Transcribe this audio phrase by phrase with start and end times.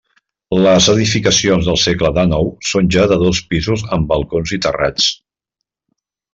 [0.61, 5.15] Les edificacions del segle dènou són ja de dos pisos amb balcons i terrats.